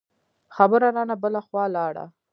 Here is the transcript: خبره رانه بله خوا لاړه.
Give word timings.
خبره 0.55 0.87
رانه 0.95 1.15
بله 1.23 1.41
خوا 1.47 1.63
لاړه. 1.75 2.05